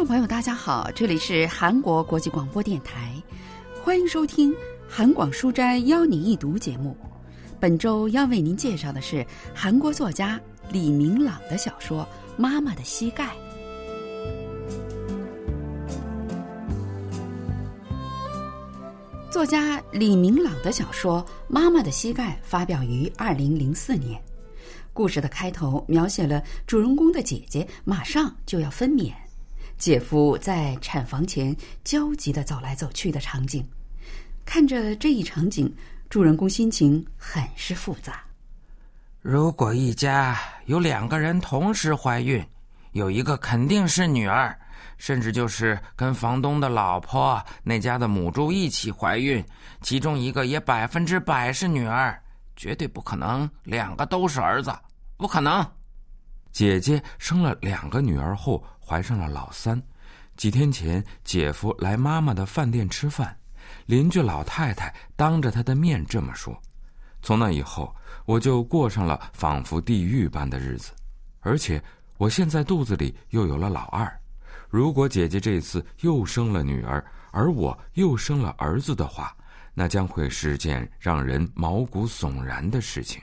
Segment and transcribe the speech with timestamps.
[0.00, 3.12] 众朋友，大家好，这里是韩国国际广播电台，
[3.84, 4.50] 欢迎收听
[4.88, 6.96] 韩广书斋邀你一读节目。
[7.60, 12.02] 本周要为您介绍的是韩国作家李明朗的小说
[12.40, 13.26] 《妈妈的膝盖》。
[19.30, 24.18] 作家李明朗的小说《妈妈的膝盖》发表于二零零四年。
[24.94, 29.12] 故事的开头描写了主人公的姐姐马上就要分娩，
[29.80, 33.66] 姐夫在产房前焦急的走来走去的场景。
[34.44, 35.74] 看着这一场景，
[36.10, 38.22] 主人公心情很是复杂。
[39.22, 42.46] 如果一家有两个人同时怀孕，
[42.92, 44.56] 有一个肯定是女儿。
[44.96, 49.42] 甚至就是跟房东的老婆那家的母猪一起怀孕，
[49.80, 52.22] 其中一个也百分之百是女儿，
[52.54, 54.70] 绝对不可能两个都是儿子，
[55.16, 55.66] 不可能。
[56.52, 59.80] 姐姐生了两个女儿后怀上了老三，
[60.36, 63.38] 几天前姐夫来妈妈的饭店吃饭，
[63.86, 66.60] 邻居老太太当着他的面这么说。
[67.22, 70.90] 从那以后，我就过上了仿佛地狱般的日子，
[71.38, 71.80] 而且
[72.16, 74.12] 我现在肚子里又有了老二。
[74.68, 79.32] 如果姐姐这次又生了女儿，而我又生了儿子的话，
[79.72, 83.22] 那将会是件让人毛骨悚然的事情。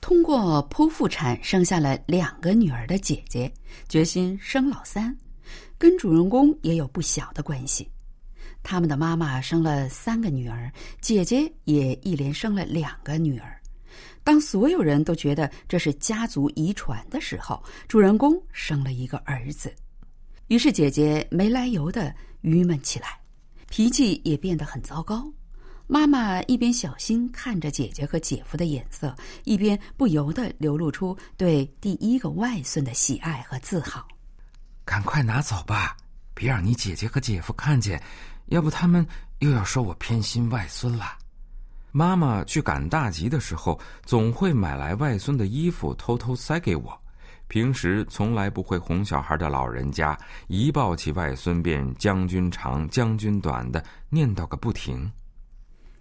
[0.00, 3.52] 通过剖腹产生下了两个女儿的姐姐，
[3.88, 5.16] 决心生老三，
[5.76, 7.88] 跟主人公也有不小的关系。
[8.62, 13.60] 他们的妈妈生了三个女儿，姐姐也一连生了两个女儿。
[14.22, 19.74] 当所有人都觉得这是家族遗传的时候，主人公生了一个儿子。
[20.48, 23.18] 于是姐姐没来由的郁闷起来，
[23.68, 25.30] 脾气也变得很糟糕。
[25.90, 34.06] 妈妈一边小心看着姐姐和姐夫的眼色，一边不由得流露出对第一个外孙的喜爱和自豪。
[34.84, 35.96] 赶快拿走吧，
[36.34, 37.98] 别让你姐姐和姐夫看见，
[38.48, 39.04] 要不他们
[39.38, 41.16] 又要说我偏心外孙了。
[41.90, 47.00] 妈妈去赶大集的时候，总会买来外孙的衣服，偷偷塞给我。
[47.48, 50.18] 平时从来不会哄小孩的老人家，
[50.48, 55.10] 一抱起外孙便将军长将军短的念叨个不停。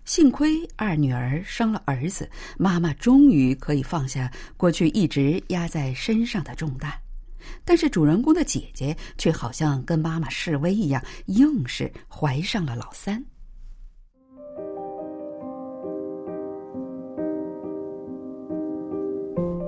[0.07, 6.90] 幸亏二女儿生了儿子，妈妈终于可以放下过去一直压在身上的重担。
[7.66, 13.22] 但是主人公的姐姐却好像跟妈妈示威一样，硬是怀上了老三。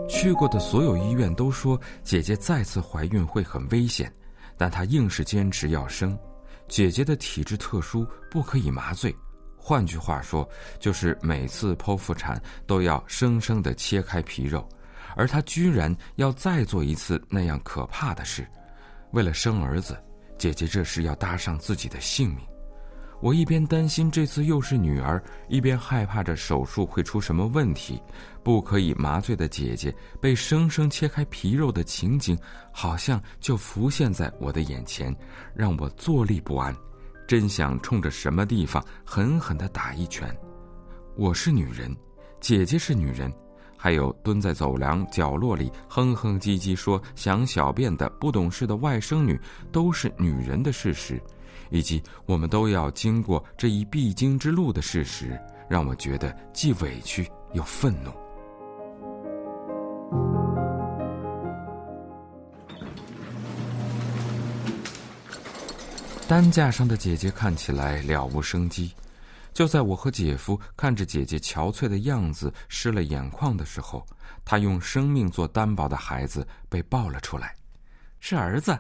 [0.08, 4.10] 去过的所有医院都说姐姐再次怀孕会很危险，
[4.58, 6.18] 但她硬是坚持要生。
[6.70, 9.14] 姐姐的体质特殊，不可以麻醉，
[9.70, 10.50] 换句话说，
[10.80, 14.68] 就是每次剖腹产都要生生的切开皮肉，
[15.16, 18.48] 而她居然要再做一次那样可怕的事。
[19.12, 19.96] 为了生儿子，
[20.40, 22.40] 姐姐这是要搭上自己的性命。
[23.22, 28.02] 我一边担心这次又是女儿，一边害怕着手术会出什么问题。
[28.42, 32.36] 不可以麻醉的姐姐被生生切开皮肉的情景，
[32.72, 35.16] 好像就浮现在我的眼前，
[35.54, 36.76] 让我坐立不安，
[37.30, 40.36] 真想冲着什么地方狠狠的打一拳。
[41.16, 41.96] 我是女人，
[42.40, 43.32] 姐姐是女人，
[43.78, 49.40] 还有蹲在走廊角落里哼哼唧唧说想小便的不懂事的外甥女，
[49.72, 51.22] 都是女人的事实。
[51.70, 58.10] 以及我们都要经过这一必经之路的事实，让我觉得既委屈又愤怒。
[66.30, 68.94] 担架上的姐姐看起来了无生机。
[69.52, 74.06] 就在我和姐夫看着姐姐憔悴的样子湿了眼眶的时候，
[74.46, 77.56] 她用生命做担保的孩子被抱了出来，
[78.20, 78.78] 是儿子。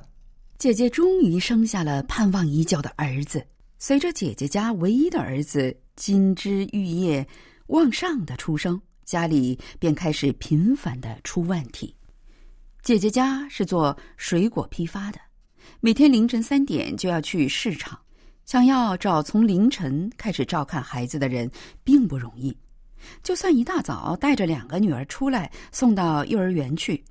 [0.60, 3.44] 姐姐终于生下了盼望已久的儿子。
[3.80, 7.28] 随着姐姐家唯一的儿子金枝玉叶
[7.70, 11.96] 旺上的出生，家里便开始频繁的出问题。
[12.84, 15.20] 姐姐家是做水果批发的，
[15.80, 17.98] 每天凌晨三点就要去市场，
[18.46, 21.50] 想要找从凌晨开始照看孩子的人
[21.84, 22.56] 并不容易。
[23.24, 27.04] 就算一大早带着两个女儿出来送到幼儿园去。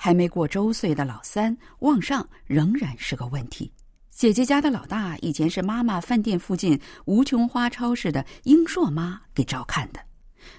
[0.00, 3.70] 还没过周岁的老三望上仍然是个问题。
[4.10, 10.00] 姐姐家的老大以前是妈妈饭店附近吴琼花超市的英硕妈给照看的，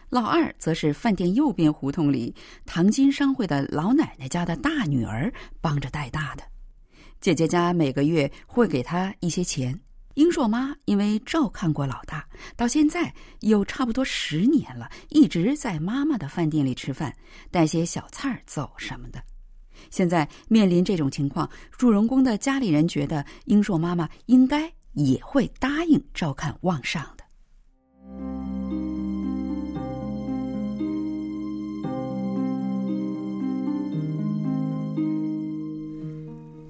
[0.09, 2.35] 老二则是饭店右边胡同里
[2.65, 5.31] 唐金商会的老奶奶家的大女儿
[5.61, 6.43] 帮着带大的。
[7.21, 9.77] 姐姐家每个月会给她一些钱。
[10.15, 17.15] 英硕妈因为照看过老大，到现在有差不多十年了，一直在妈妈的饭店里吃饭，
[17.51, 19.23] 带些小菜儿走什么的。
[19.89, 27.03] 现在面临这种情况，主人公的家里人觉得英硕妈妈应该也会答应照看望上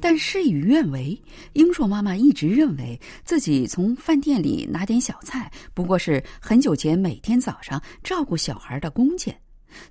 [0.01, 1.21] 但事与愿违，
[1.53, 9.39] 英硕妈妈一直认为自己从饭店里拿点小菜，不过是很久前每天早上照顾小孩的工钱。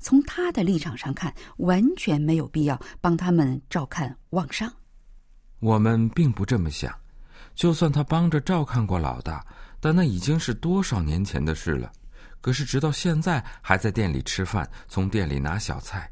[0.00, 4.72] 从他的立场上看，完全没有必要帮他们照看望上。
[5.60, 6.92] 我们并不这么想。
[7.54, 9.44] 就算他帮着照看过老大，
[9.80, 11.90] 但那已经是多少年前的事了。
[12.40, 16.08] 可是直到现在还在店里吃饭，从店里拿小菜。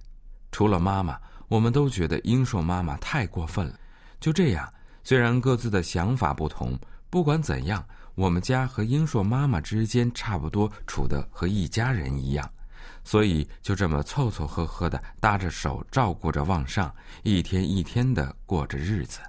[0.50, 1.18] 除了妈妈，
[1.48, 3.78] 我们都觉得英硕妈妈太过分了。
[4.26, 4.68] 就这样，
[5.04, 6.76] 虽然各自的想法不同，
[7.08, 7.86] 不管怎样，
[8.16, 12.50] 我们家和英硕妈妈之间差不多处得和一家人一样。
[13.04, 16.92] 所以就这么凑凑合合的搭着手照顾着望上，
[17.22, 19.20] 一天一天的过着日子。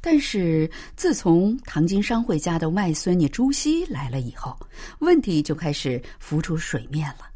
[0.00, 4.58] 但是自从唐金商会家的外孙女朱熹来了以后，
[4.98, 7.35] 问题就开始浮出水面了。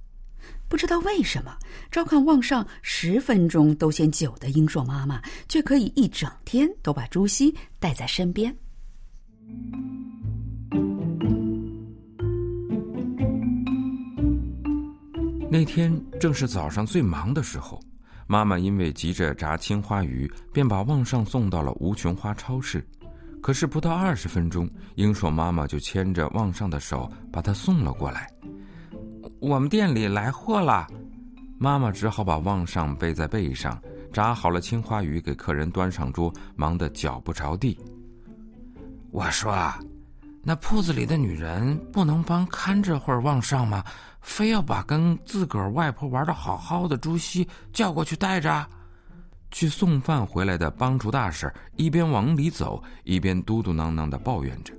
[0.71, 1.53] 不知道为什么，
[1.91, 8.57] 照看望上十分钟都嫌久的英硕妈妈，却可以一整天都把朱熹带在身边。
[15.51, 17.83] 那天正是早上最忙的时候，
[18.29, 22.87] 妈妈因为急着炸青花鱼，便把望上送到了吴琼花超市。
[23.43, 28.31] 可是不到二十分钟，英硕妈妈就牵着望上的手把他送了过来。
[29.41, 30.87] 我们店里来货了，
[31.59, 33.81] 妈妈只好把望上背在背上，
[34.13, 37.79] 炸好了青花鱼给客人端上桌，忙得脚不着地。
[39.11, 39.73] 我说。
[40.43, 43.85] 那铺子里的女人不能帮看着会儿望上吗？
[44.23, 48.67] 非要把跟自个儿外婆玩的好好的朱熹叫过去带着。
[49.51, 54.73] 去送饭回来的帮厨大婶一边往里走，一边嘟嘟囔囔的抱怨着。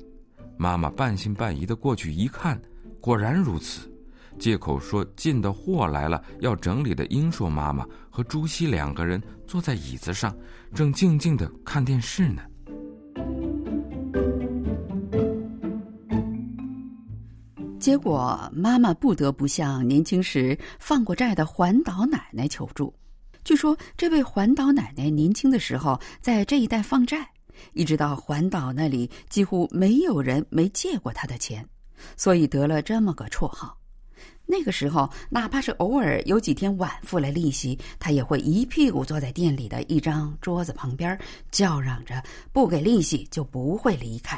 [0.57, 2.59] 妈妈半信半疑的过去一看，
[2.99, 3.90] 果然如此。
[4.39, 10.35] 借口说进的货来了，要整理的英硕妈妈和朱熹两个人坐在椅子上，
[10.73, 12.41] 正静静的看电视呢。
[17.79, 22.93] 结果，妈妈不得不向年轻时放过债的环岛奶奶求助。
[23.43, 27.27] 据说，这位环岛奶奶年轻的时候在这一带放债，
[27.73, 31.67] 一直到环岛那里几乎没有人没借过她的钱，
[32.15, 33.75] 所以得了这么个绰号。
[34.51, 41.17] 那个时候，哪怕是偶尔有几天晚付了利息，他也会一屁股坐在店里的一张桌子旁边，
[41.51, 42.21] 叫嚷着
[42.51, 44.37] 不给利息就不会离开。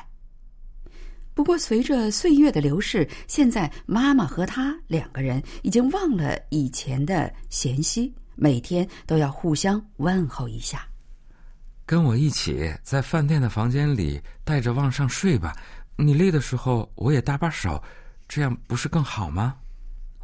[1.34, 10.88] 不过，随着岁月的流逝，现在妈妈和他两个人已经忘了以前的嫌隙，每天都要互相问候一下。
[11.88, 15.56] 跟我一起在饭店的房间里带着望上睡吧，
[15.98, 17.82] 你累的时候我也搭把手，
[18.28, 19.56] 这样不是更好吗？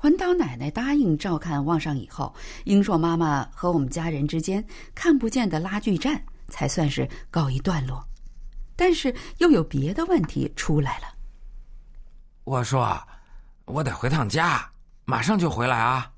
[0.02, 4.66] 环岛奶奶答应照看望上以后，英硕妈妈和我们家人之间
[4.96, 8.02] 看不见的拉锯战才算是告一段落。
[8.78, 11.08] 但是又有别的问题出来了。
[12.46, 12.98] 我说
[13.68, 14.66] ：“我得回趟家，
[15.04, 16.10] 马上就回来啊。”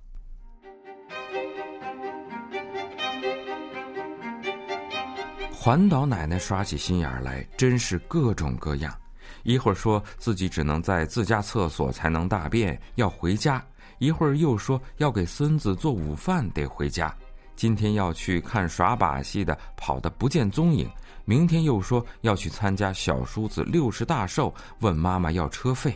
[5.52, 8.96] 环岛奶奶耍起心眼来，真是各种各样。
[9.44, 13.60] 一会儿说自己只能在自家厕所才能大便，要回家；
[14.00, 17.14] 一会儿又说要给孙子做午饭，得回家。
[17.56, 20.90] 今天要去看耍把戏的，跑得不见踪影。
[21.26, 25.96] 明天又说要去参加小叔子六十大寿，问妈妈要车费。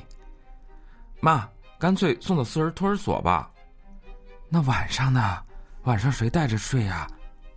[1.20, 1.50] 妈，
[1.80, 3.52] 干脆送到私人托儿所吧。
[4.48, 5.42] 那晚上呢？
[5.84, 7.08] 晚上谁带着睡啊？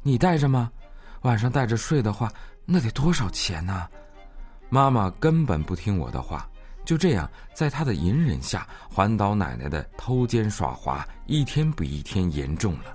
[0.02, 0.70] 你带着吗？
[1.22, 2.32] 晚上带着睡的话，
[2.64, 3.86] 那得多少钱呢？
[4.70, 6.48] 妈妈根本不听我的话。
[6.88, 12.94] 就这样，在他的隐忍下，环岛奶奶的偷奸耍滑一天比一天严重了。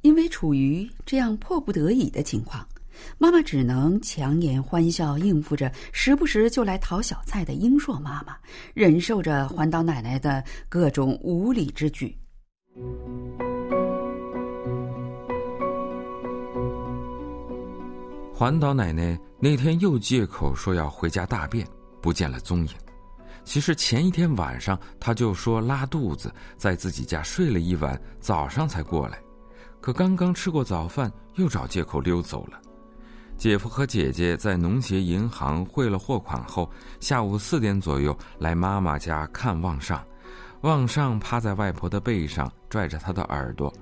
[0.00, 2.66] 因为处于这样迫不得已的情况，
[3.18, 8.36] 妈妈只能强颜欢笑应付着时不时就来讨小菜的英硕妈妈，
[8.74, 12.18] 忍受着环岛奶奶的各种无理之举。
[18.38, 21.66] 环岛奶奶那天又借口说要回家大便，
[22.00, 22.70] 不见了踪影。
[23.42, 29.18] 其实前一天晚上，她就说拉肚子，在自己家睡了一晚，早上才过来。
[29.80, 32.60] 可刚刚吃过早饭，又找借口溜走了。
[33.36, 40.00] 姐夫和姐姐在农协银行汇了货款后，下午四点左右来妈妈家看望上。
[40.60, 43.72] 望上趴在外婆的背上，拽着她的耳朵。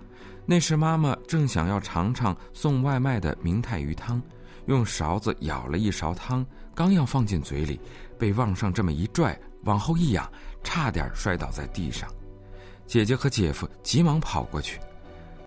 [0.47, 4.23] 那时妈妈正想要尝尝送外卖的明太鱼汤，
[4.67, 6.45] 用勺子舀了一勺汤，
[6.75, 7.81] 刚要放进嘴里，
[8.19, 10.31] 被往上这么一拽，往后一仰，
[10.63, 12.09] 差点摔倒在地上。
[12.87, 14.79] 姐姐和姐夫急忙跑过去：“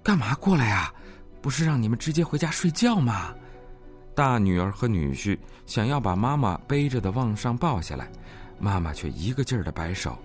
[0.03, 0.93] 干嘛过来呀？
[1.41, 3.33] 不是让你们直接回家睡觉吗？”
[4.15, 8.11] 大女儿和女婿想要把妈妈背着的往上抱下来，
[8.59, 10.17] 妈妈却一个劲儿的摆手，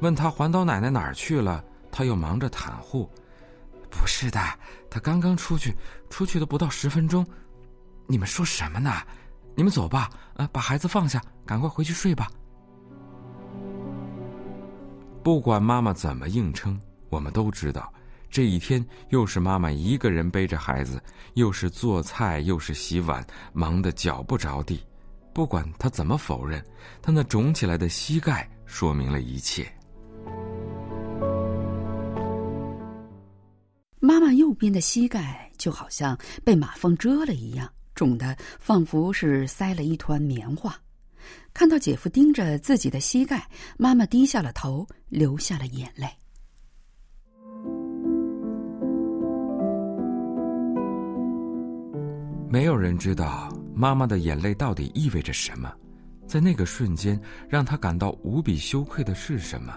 [0.00, 3.10] 问他环岛奶奶哪儿去了，他又忙着袒护。
[3.90, 4.40] 不是的，
[4.88, 5.74] 他刚刚出去，
[6.10, 7.26] 出去的不到十分钟。
[8.06, 9.02] 你们说什么呢？
[9.56, 12.30] 你们走吧，呃，把孩子放下，赶快回去睡吧。
[15.22, 17.92] 不管妈妈怎么硬撑，我们都知道，
[18.28, 21.02] 这一天又是妈妈一个人背着孩子，
[21.34, 24.84] 又是做菜又是洗碗，忙得脚不着地。
[25.32, 26.62] 不管她怎么否认，
[27.00, 29.66] 她那肿起来的膝盖说明了一切。
[33.98, 40.74] 妈妈右边的膝盖就好像被马蜂蛰了一样，肿的仿佛是塞了一团棉花。
[41.52, 43.48] 看到姐夫盯着自己的膝盖，
[43.78, 46.08] 妈妈低下了头，流下了眼泪。
[52.50, 55.72] 没有人知道妈妈的眼泪到底意味着什么，
[56.26, 59.76] 在那个瞬间，让她感到无比羞愧的是什么？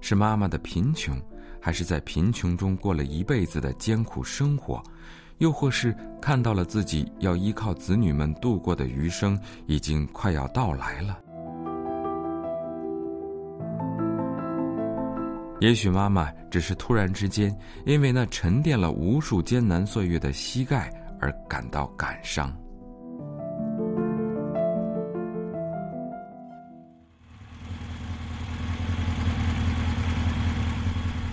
[0.00, 1.20] 是妈妈的贫穷。
[1.60, 4.80] 还是在贫穷中过了一辈子的艰苦生活，
[5.38, 11.18] 又或是看到了自己要依靠子女们度过的余生已经快要到来了。
[15.60, 17.52] 也许妈妈只是突然之间
[17.84, 20.88] 因为那沉淀了无数艰难岁月的膝盖
[21.20, 22.56] 而感到感伤。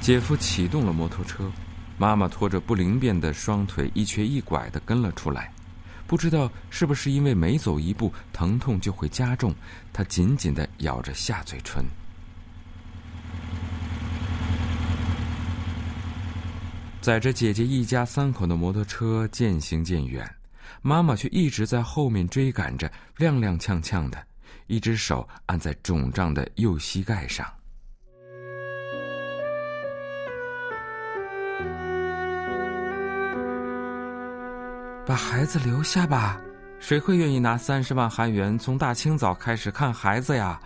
[0.01, 1.51] 姐夫启动了摩托车，
[1.97, 5.51] 妈妈拖着不灵便的双腿一瘸一拐的跟了出来。
[6.07, 9.55] 不知道是不是因为每走一步疼痛就会加重，
[9.91, 11.83] 她紧紧的咬着下嘴唇。
[17.01, 20.27] 载着姐姐一家三口的摩托车渐行渐远，
[20.81, 24.27] 妈妈却一直在后面追赶着，踉踉跄跄的，
[24.67, 27.45] 一只手按在肿胀的右膝盖上。
[35.05, 36.41] 把孩子留下吧，
[36.79, 40.59] 谁会愿意拿三十万韩元从大清早开始看孩子呀？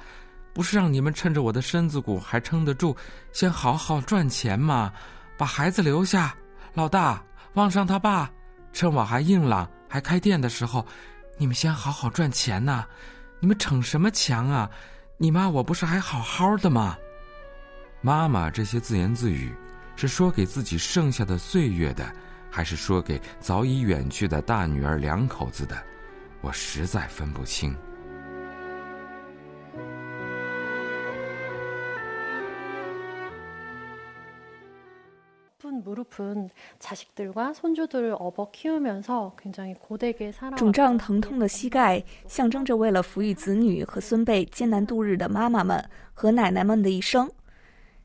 [0.53, 2.95] 不是让你们趁着我的身子骨还撑得住，
[3.33, 4.93] 先好好赚钱吗？
[5.37, 6.33] 把孩子留下，
[6.73, 7.21] 老大，
[7.55, 8.31] 望上他爸，
[8.71, 10.85] 趁我还硬朗还开店的时候，
[11.37, 12.85] 你们先好好赚钱呐！
[13.41, 14.69] 你们逞什么强啊？
[15.17, 16.97] 你妈我不是还好好的吗？
[17.99, 19.53] 妈妈这些自言自语，
[19.97, 22.09] 是说给自己剩下的岁月的。
[22.49, 25.75] 还是说给早已远去的大女儿两口子的，
[26.41, 27.75] 我实在分不清。
[40.57, 47.29] 肿胀疼痛的膝盖，象征着为了抚育子女和孙辈艰难度日的妈妈们和奶奶们的一生。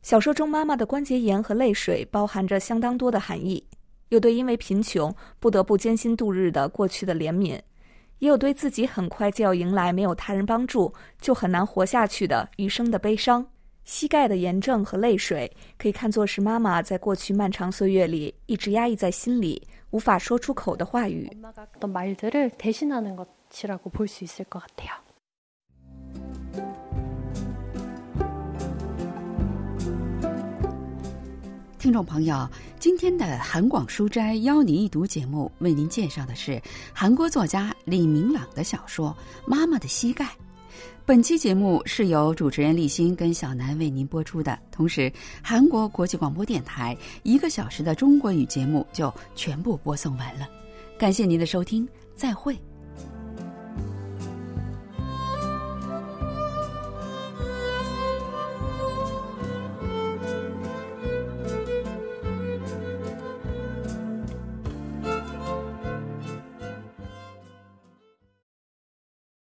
[0.02, 3.64] 小说中妈妈的关节炎和泪水，包含着相当多的含义。
[4.14, 7.60] 有对因为贫穷不得不艰辛度日的过去的怜悯，
[8.20, 13.44] 也有对自己很快就要迎来没有他人帮助就很难活下去的余生的悲伤。
[13.84, 21.30] 膝盖的炎症和泪水，可以看作是妈妈在过去漫长岁月里一直压抑在心里、无法说出口的话语。
[31.84, 32.48] 听众朋友，
[32.78, 36.58] 今天的韩广书斋邀您一读节目，为您介绍的是
[36.94, 39.14] 韩国作家李明朗的小说
[39.46, 40.24] 《妈妈的膝盖》。
[41.04, 45.12] 本期节目是由主持人立新跟小南为您播出的，同时
[45.42, 50.48] 韩国国际广播电台一个小时的中国语节目就全部播送完了。
[50.98, 51.86] 感谢您的收听，
[52.16, 52.58] 再会。